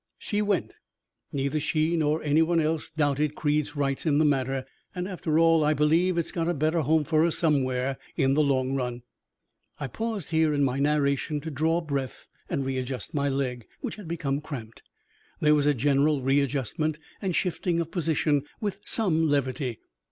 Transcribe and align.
She 0.17 0.41
went. 0.41 0.73
Neither 1.31 1.59
she 1.59 1.95
nor 1.95 2.23
anyone 2.23 2.59
else 2.59 2.89
doubted 2.89 3.35
Creed's 3.35 3.75
rights 3.75 4.03
in 4.07 4.17
the 4.17 4.25
matter, 4.25 4.65
and, 4.95 5.07
after 5.07 5.37
all, 5.37 5.63
I 5.63 5.75
believe 5.75 6.17
it 6.17 6.31
got 6.33 6.47
a 6.47 6.55
better 6.55 6.81
home 6.81 7.03
for 7.03 7.21
her 7.23 7.29
somewhere 7.29 7.99
in 8.15 8.33
the 8.33 8.41
long 8.41 8.73
run." 8.73 9.03
I 9.79 9.85
paused 9.85 10.31
here 10.31 10.55
in 10.55 10.63
my 10.63 10.79
narration 10.79 11.39
to 11.41 11.51
draw 11.51 11.81
breath 11.81 12.27
and 12.49 12.65
readjust 12.65 13.13
my 13.13 13.29
leg, 13.29 13.67
which 13.81 13.97
had 13.97 14.07
become 14.07 14.41
cramped. 14.41 14.81
There 15.39 15.53
was 15.53 15.67
a 15.67 15.73
general 15.75 16.23
readjustment 16.23 16.97
and 17.21 17.35
shifting 17.35 17.79
of 17.79 17.91
position, 17.91 18.41
with 18.59 18.81
some 18.85 19.29
levity. 19.29 19.81